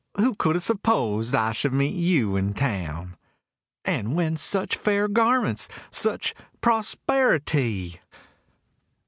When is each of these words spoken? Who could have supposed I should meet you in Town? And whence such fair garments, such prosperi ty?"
Who 0.15 0.33
could 0.33 0.55
have 0.55 0.63
supposed 0.63 1.35
I 1.35 1.51
should 1.51 1.73
meet 1.73 1.93
you 1.93 2.35
in 2.35 2.55
Town? 2.55 3.17
And 3.85 4.15
whence 4.15 4.41
such 4.41 4.75
fair 4.75 5.07
garments, 5.07 5.69
such 5.91 6.33
prosperi 6.59 7.39
ty?" 7.45 7.99